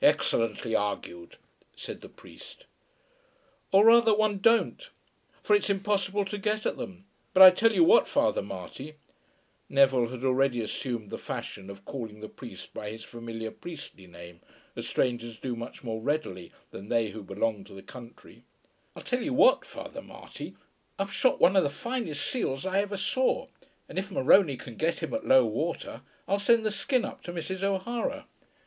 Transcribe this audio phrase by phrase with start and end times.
[0.00, 1.36] "Excellently argued,"
[1.76, 2.64] said the priest.
[3.70, 4.88] "Or rather one don't,
[5.42, 7.04] for it's impossible to get at them.
[7.34, 8.94] But I'll tell you what, Father Marty,"
[9.68, 14.40] Neville had already assumed the fashion of calling the priest by his familiar priestly name,
[14.74, 18.42] as strangers do much more readily than they who belong to the country,
[18.96, 20.56] "I'll tell you what, Father Marty,
[20.98, 23.48] I've shot one of the finest seals I ever saw,
[23.86, 27.34] and if Morony can get him at low water, I'll send the skin up to
[27.34, 27.62] Mrs.
[27.62, 28.24] O'Hara."